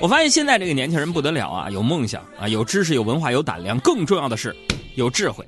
[0.00, 4.54] 我发现现在这个年轻人不得了啊，有梦想啊，有知识，有文化，有胆量，更重要的是
[4.96, 5.46] 有智慧。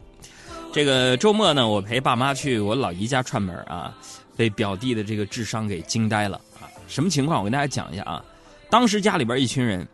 [0.72, 3.96] 这个周末呢，我陪爸妈去我老姨家串门啊，
[4.36, 6.70] 被表弟的这个智商给惊呆了啊！
[6.86, 7.38] 什么情况？
[7.38, 8.25] 我跟大家讲一下啊。
[8.70, 9.86] 当时家里边一群人，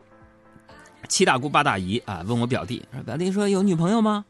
[1.09, 4.25] 七大姑八大姨啊，问我表弟，表弟说有女朋友吗？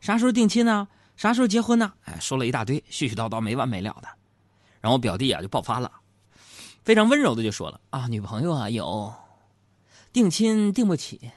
[0.00, 0.86] 啥时候定亲呢？
[1.16, 1.92] 啥时候结婚呢？
[2.04, 4.08] 哎，说了一大堆，絮絮叨叨没完没了的。
[4.80, 5.90] 然后我表弟啊就爆发了，
[6.84, 9.12] 非常温柔的就说了啊，女朋友啊有。
[10.12, 11.30] 定亲定不起，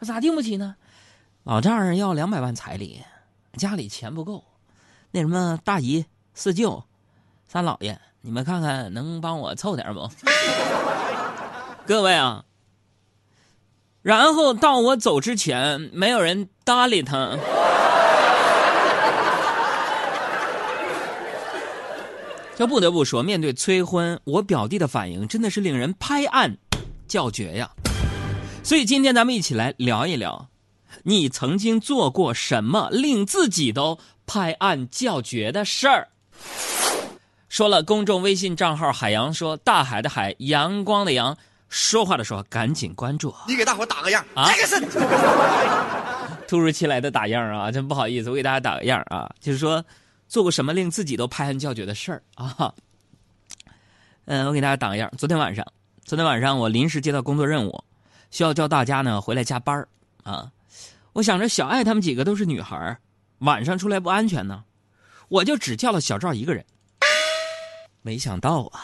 [0.00, 0.76] 咋定不起呢？
[1.42, 3.02] 老丈人要两百万彩礼，
[3.54, 4.44] 家里钱不够。
[5.10, 6.04] 那什么大姨、
[6.34, 6.84] 四舅、
[7.48, 10.08] 三老爷，你们看看能帮我凑点不？
[11.86, 12.44] 各位啊，
[14.02, 17.36] 然后到我走之前，没有人搭理他。
[22.54, 26.58] 这不得不说，面对催婚，我表弟的反应真的是令人拍案
[27.08, 27.72] 叫绝呀。
[28.62, 30.48] 所以今天咱们一起来聊一聊，
[31.02, 36.08] 你曾经做过什么令自己都拍案叫绝的事儿？
[37.48, 41.36] 说了，公众微信账号“海洋说大海的海，阳光的阳”，
[41.68, 43.34] 说话的时候赶紧关注。
[43.48, 44.52] 你给大伙打个样啊！
[44.52, 44.80] 这个是
[46.46, 49.84] 突如其来的打样啊，真不好意思，我给大家打个样啊，就是说
[50.28, 52.72] 做过什么令自己都拍案叫绝的事儿啊？
[54.26, 55.10] 嗯，我给大家打个样。
[55.18, 55.66] 昨天晚上，
[56.04, 57.82] 昨天晚上我临时接到工作任务。
[58.30, 59.86] 需要叫大家呢回来加班
[60.22, 60.50] 啊！
[61.12, 62.96] 我想着小爱他们几个都是女孩
[63.38, 64.64] 晚上出来不安全呢，
[65.28, 66.64] 我就只叫了小赵一个人。
[68.02, 68.80] 没想到啊，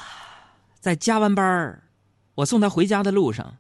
[0.81, 1.83] 在加完班
[2.35, 3.57] 我送他回家的路上，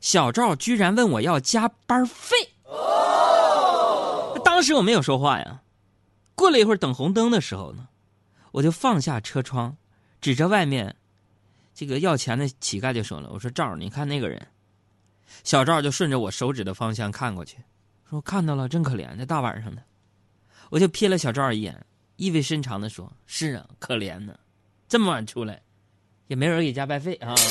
[0.00, 2.36] 小赵居然问我要加班费。
[4.44, 5.62] 当时我没有说话呀。
[6.34, 7.88] 过了一会儿等红灯的时候呢，
[8.52, 9.76] 我就放下车窗，
[10.20, 10.96] 指着外面
[11.74, 14.44] 这个要钱的乞丐就说了：“我说赵，你看那个人。”
[15.44, 17.56] 小赵就顺着我手指的方向看过去，
[18.08, 19.82] 说：“看到了，真可怜，这大晚上的。”
[20.70, 21.84] 我就瞥了小赵一眼，
[22.16, 24.38] 意味深长的说：“是啊，可怜呢，
[24.88, 25.60] 这么晚出来，
[26.28, 27.34] 也没人给加班费啊。”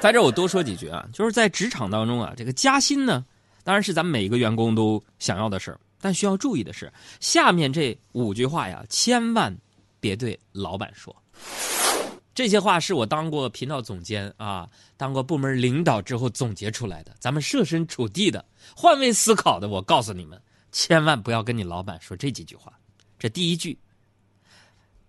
[0.00, 3.24] 在这我多说几句啊，就是在职场当中啊，这个加薪呢，
[3.64, 9.56] 当然是咱们每一个员工都想要的事但需要注意的是，下面这五句话呀，千万
[9.98, 11.14] 别对老板说。
[12.36, 17.16] 这些话是我当过频道总监啊，当过部门领导之后总结出来的。
[17.18, 18.44] 咱们设身处地的、
[18.76, 20.38] 换位思考的，我告诉你们，
[20.70, 22.78] 千万不要跟你老板说这几句话。
[23.18, 23.78] 这第一句，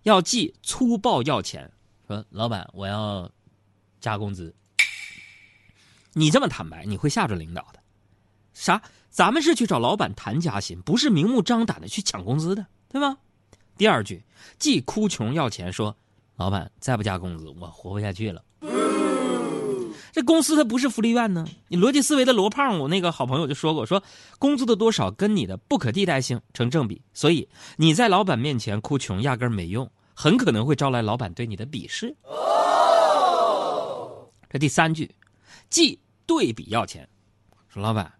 [0.04, 1.70] 要记粗暴要钱，
[2.06, 3.30] 说老板我要
[4.00, 4.54] 加工资。
[6.14, 7.80] 你这么坦白，你会吓着领导的。
[8.54, 8.80] 啥？
[9.10, 13.18] 咱们是去找老板谈加薪，不是明目张胆的去抢工资的，对吗？
[13.76, 14.24] 第二句，
[14.58, 15.94] 既哭穷要钱，说。
[16.38, 18.40] 老板再不加工资，我活不下去了。
[20.12, 21.44] 这公司它不是福利院呢。
[21.66, 24.00] 你逻辑思维的罗胖，我那个好朋友就说过，说
[24.38, 32.16] 工资的多少跟你的不可替代性成正比，所以你在老板面前哭穷压根没用，很可能会招来老板对你的鄙视。
[34.48, 35.12] 这第三句，
[35.68, 37.08] 既对比要钱，
[37.68, 38.12] 说老板，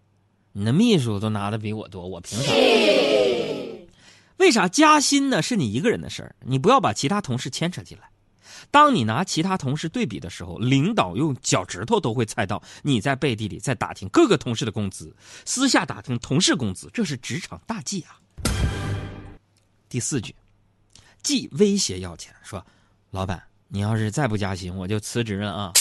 [0.52, 2.52] 你的秘书都拿的比我多，我凭啥？
[4.38, 5.42] 为啥加薪呢？
[5.42, 8.08] 是你一个人的事儿，你不要把其他同事牵扯进来。
[8.70, 18.18] 当你拿其他同事对比的时候，领导用脚趾头都会猜到你在背地里在打听各个同事的工资，私下打听同事工资，这是职场大忌啊。
[19.88, 20.34] 第四句，
[21.22, 22.64] 既威胁要钱，说
[23.10, 25.72] 老板，你要是再不加薪，我就辞职了啊。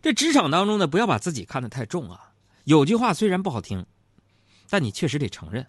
[0.00, 2.32] 这职场当中呢，不要把自己看得太重啊。
[2.64, 3.84] 有句话虽然不好听，
[4.68, 5.66] 但你确实得承认。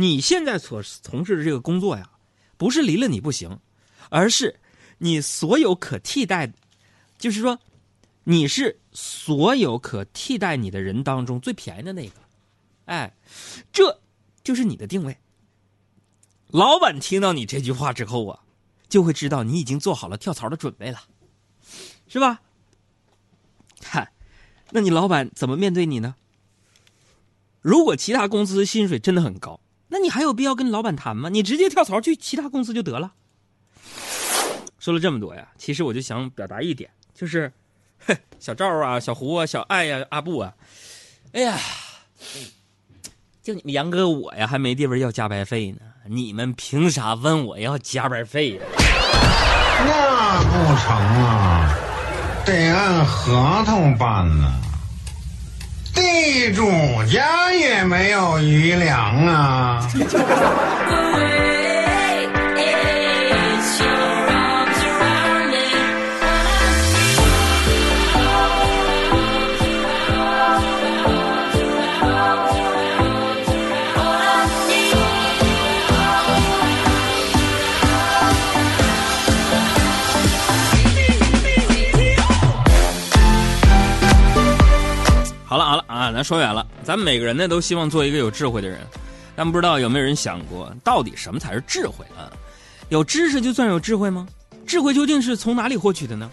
[0.00, 2.08] 你现在所从事的这个工作呀，
[2.56, 3.58] 不是离了你不行，
[4.10, 4.60] 而是
[4.98, 6.52] 你所有可替代，
[7.18, 7.58] 就是说，
[8.22, 12.14] 你是所有可替代你的人当中最便宜的那个，
[12.84, 13.12] 哎，
[13.72, 14.00] 这
[14.44, 15.18] 就是你的定位。
[16.46, 18.38] 老板听到你这句话之后啊，
[18.88, 21.02] 就会知道你已经做好了跳槽的准备了，
[22.06, 22.40] 是吧？
[23.82, 24.12] 嗨，
[24.70, 26.14] 那你老板怎么面对你呢？
[27.60, 29.58] 如果其他公司薪水真的很高。
[29.98, 31.28] 那你还有必要跟老板谈吗？
[31.28, 33.10] 你直接跳槽去其他公司就得了。
[34.78, 37.52] 说了这么多呀，其实我就想表达一点，就是，
[38.38, 40.54] 小赵啊，小胡啊，小爱呀，阿布啊，
[41.32, 41.58] 哎呀，
[43.42, 48.62] 就你们杨哥我呀，还没地方要加班费呢，你们凭啥问我要加班费呀？
[49.84, 51.74] 那不成啊，
[52.46, 54.62] 得按合同办呢。
[56.20, 56.68] 地主
[57.04, 59.88] 家也没有余粮啊！
[86.18, 88.80] 那说远了，咱们每个人呢都希望做一个有智慧的人，
[89.36, 92.26] 但不知道有没有人想过，到底什么才是智慧啊？
[92.88, 94.26] 有知识就算有智慧吗？
[94.66, 96.28] 智慧究竟是从哪里获取的呢？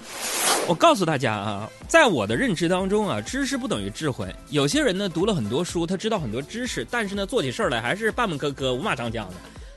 [0.67, 4.35] 我告诉大家啊，在我的认知当中啊，知识不等于智慧。
[4.49, 9.35] 有些人呢读了很多书，他知道很多知识，但是呢做起事儿来还是半半磕磕、五马长枪的，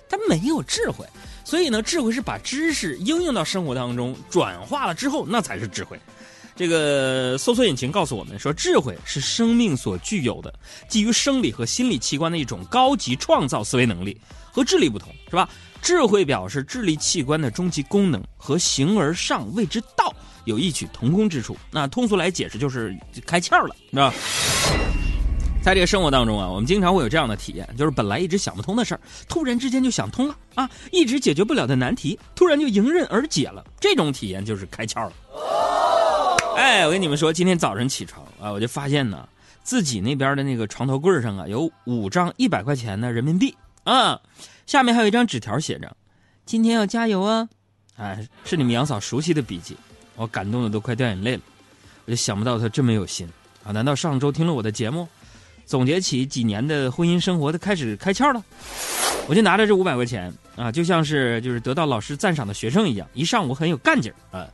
[0.09, 1.05] 他没有智慧。
[1.45, 6.01] 所以呢，智慧是把知识应用到生活当中，转化了之后，那才是智慧。
[6.59, 10.53] 这个搜索引擎告诉我们说，智慧是生命所具有的
[10.89, 14.21] 基于生理和心理器官的一种高级创造思维能力，
[14.51, 15.49] 和智力不同，是吧？
[15.81, 20.13] 智慧表示智力器官的终极功能和形而上谓之道
[20.47, 21.57] 有异曲同工之处。
[21.71, 22.93] 那通俗来解释就是
[23.25, 24.13] 开窍了，是吧？
[25.63, 33.65] 在这个生活当中啊，我们经常会有这样的体验，就是本来一直想不通的事儿，突然之间就想通了啊；一直解决不了的难题，突然就迎刃而解了。
[33.79, 35.13] 这种体验就是开窍了。
[36.59, 39.29] 哎，我跟你们说，今天早晨起床啊，我就发现呢，
[39.63, 44.21] 自己那边的那个床头柜上啊，有五张一百块钱的人民币啊。
[44.67, 45.97] 下面还有一张纸条，写着
[46.45, 47.49] ：“今天要加油啊！”
[47.97, 49.77] 哎，是你们杨嫂熟悉的笔记，
[50.17, 51.43] 我感动的都快掉眼泪了。
[52.07, 53.29] 我就想不到她这么有心
[53.63, 53.71] 啊！
[53.71, 55.07] 难道上周听了我的节目，
[55.65, 58.45] 总结起几年的婚姻生活，的开始开窍了？
[59.29, 64.49] 我就拿着这五百块钱啊，就像是就是得到老师赞赏的学生一样，一上午很有干劲儿啊。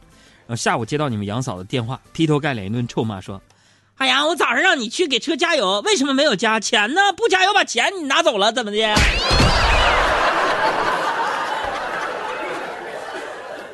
[0.47, 3.41] 然后下午接到你们杨嫂的电话，劈头盖脸一顿臭骂，说
[3.95, 7.01] ：“海洋，我早上让你去给车加油，为什么没有加钱呢？
[7.17, 8.77] 不加油把钱你拿走了，怎么的？”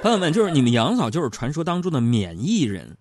[0.00, 2.96] 朋友们，就是你们杨嫂，就是传说当中的免疫人。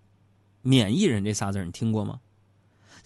[0.62, 2.20] 免疫人这仨字你听过吗？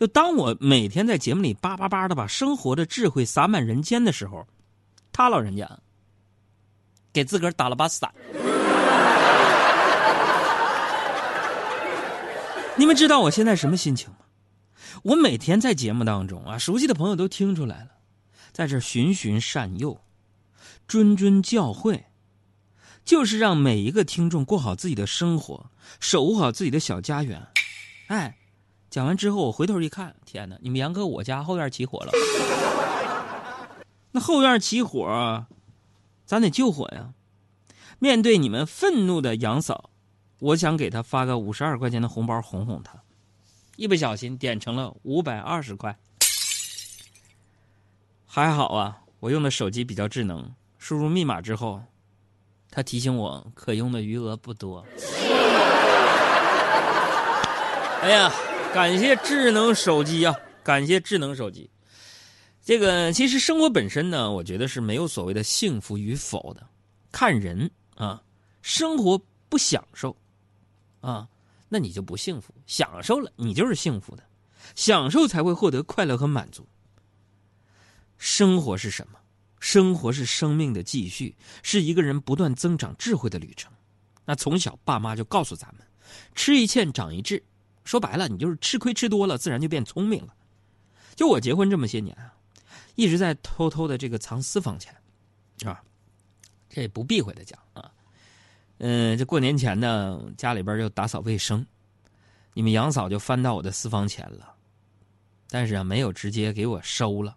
[0.01, 4.45] 就当我每天在节目里叭叭叭的把生活的智慧洒满人间的时候，
[5.13, 5.71] 他老人家
[7.13, 8.13] 给自个儿打了把伞。
[12.77, 14.17] 你们知道我现在什么心情吗？
[15.03, 17.91] 我每天在节目当中啊，熟悉的朋友都听出来了，
[18.53, 20.01] 在这循循善诱，
[20.89, 22.05] 谆谆教诲。
[23.05, 27.47] 就是让每一个听众过好自己的生活，守护好自己的小家园。
[28.07, 28.39] 哎，
[28.89, 30.57] 讲完之后，我回头一看，天哪！
[30.63, 32.13] 你们杨哥，我家后院起火了。
[34.13, 35.47] 那后院起火，
[36.25, 37.13] 咱得救火呀。
[37.99, 39.91] 面对你们愤怒的杨嫂，
[40.39, 42.93] 我想给他发个五十二块钱的红包哄哄他。
[43.77, 45.97] 一不小心点成了五百二十块。
[48.27, 50.49] 还好啊，我用的手机比较智能，
[50.79, 51.83] 输入密码之后。
[52.71, 54.85] 他提醒我，可用的余额不多。
[58.03, 58.33] 哎呀，
[58.75, 60.35] 感谢智能手机啊！
[60.65, 61.71] 感谢智能手机。
[62.65, 66.67] 这个其实生活本身呢，我觉得是没有所谓的幸福与否的，
[67.13, 68.21] 看人啊。
[68.63, 69.17] 生活
[69.49, 70.17] 不享受
[71.05, 71.29] 啊，
[71.69, 74.25] 那你就不幸福；享受了，你就是幸福的。
[74.75, 76.67] 享受才会获得快乐和满足。
[78.17, 79.19] 生活是什么？
[79.61, 83.73] 生活是生命的继续，是一个人不断增长智慧的旅程。
[84.25, 85.87] 那从小爸妈就告诉咱们
[86.35, 87.43] ：“吃一堑长一智。”
[87.85, 90.35] 说白了，你就是吃亏吃多了，自然就变聪明了。
[91.15, 92.35] 就我结婚这么些年啊，
[92.95, 94.95] 一直在偷偷的这个藏私房钱，
[95.65, 95.83] 啊，
[96.69, 97.93] 这也不避讳的讲啊。
[98.79, 101.65] 嗯，这过年前呢，家里边就打扫卫生，
[102.53, 104.53] 你们杨嫂就翻到我的私房钱了，
[105.49, 107.37] 但是啊，没有直接给我收了。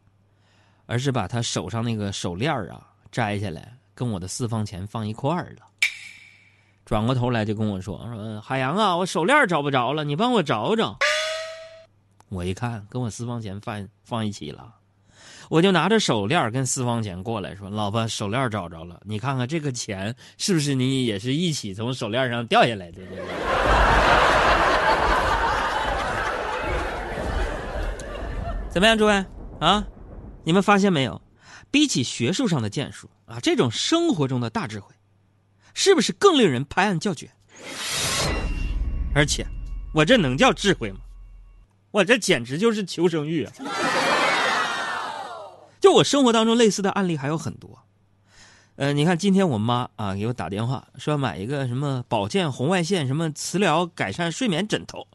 [0.90, 5.68] 而是把他手上那个手链啊摘下来，跟我的私房钱放一块儿了。
[6.86, 10.98] 转过头来就跟我说：“说海洋啊，我手链找不着了，你帮我找找。”
[12.32, 14.76] 我一看，跟我私房钱放放一起了，
[15.50, 23.02] 我就拿着手链跟私房钱过来说：“老婆，手链找着了，你看看这个钱是不是你也是一起从手链上掉下来的？”
[28.70, 29.26] 怎么样，诸位
[29.60, 29.86] 啊？
[30.44, 31.22] 你们发现没有？
[31.72, 34.94] 比起学术上的建树啊，这种生活中的大智慧，
[35.74, 37.30] 是不是更令人拍案叫绝？
[39.16, 39.46] 而且，
[39.94, 41.00] 我这能叫智慧吗？
[41.92, 43.54] 我这简直就是求生欲啊！
[45.80, 47.80] 就我生活当中类似的案例还有很多。
[48.76, 55.08] 呃，你看今天我妈啊给我打电话说买一个什么保健红外线什么磁疗改善睡眠枕头，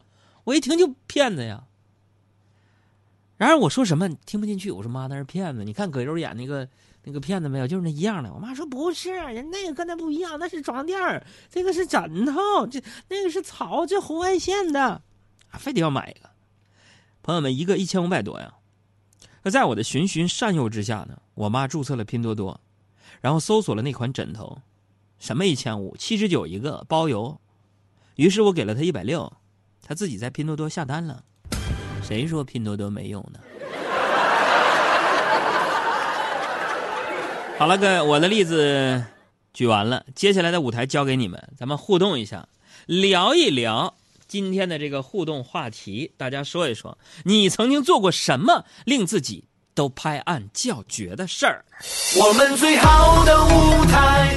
[0.43, 1.63] 我一听就骗子呀。
[3.37, 6.67] 然而我说什么你听不进去，我说妈那是骗子，你看葛优演那个
[7.03, 8.33] 那个骗子没有，就是那一样的。
[8.33, 15.01] 我妈说不是，人那个跟那不一样，那是床垫这个是枕头，这那个是草，这红外线的，
[15.53, 16.29] 非得要买一个。
[17.21, 18.53] 朋友们，一个一千五百多呀。
[19.43, 22.57] 可在我的循循善诱之下呢，我妈注册了拼多多，
[23.19, 24.57] 然后搜索了那款枕头，
[25.19, 27.37] 什么一千五，七十九一个，包邮。
[28.15, 29.29] 于是我给了她一百六，
[29.85, 31.21] 她自己在拼多多下单了。
[32.01, 33.39] 谁说拼多多没用呢？
[37.59, 39.03] 好了，各位，我的例子
[39.53, 42.47] 举完了，接下来的舞台交给你们，咱们互动一下，
[42.85, 43.93] 聊一聊
[44.33, 51.63] 今天的这个互动话题，大家说一说，你曾经做过什么令自己都拍案叫绝的事儿？
[52.17, 54.35] 我们最好的舞台，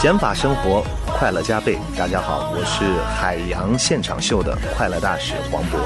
[0.00, 0.86] 减法生活
[1.18, 1.80] 快乐加倍。
[1.98, 5.80] 大家好，我是海洋现场秀的快乐大使黄渤。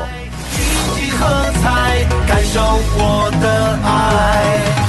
[1.01, 1.27] 一起喝
[1.63, 4.86] 彩，感受我的爱。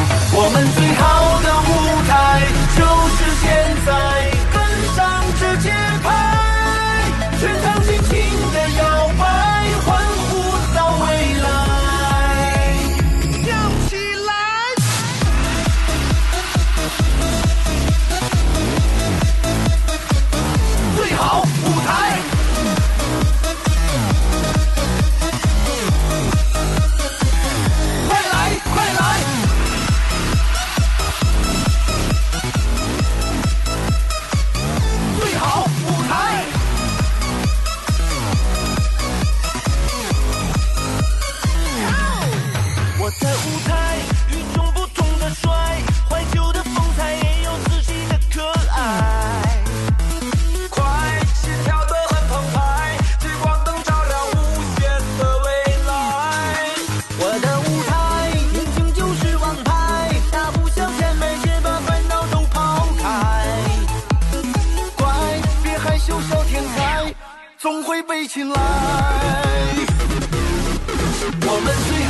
[67.68, 68.56] 终会被青睐。
[71.42, 72.07] 我们最。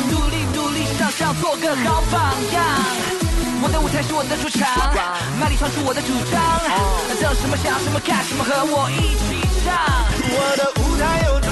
[0.00, 3.16] 努力努力向上做个好榜样。
[3.62, 4.68] 我的舞台是我的主场
[5.40, 6.36] 卖力唱出我的主张
[7.20, 9.74] 叫什么想什么看什么和我一起唱。
[10.28, 11.45] 我的舞台有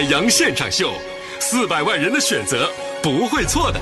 [0.00, 0.94] 海洋现场秀
[1.38, 2.70] 四百万人的选择
[3.02, 3.78] 不会错的。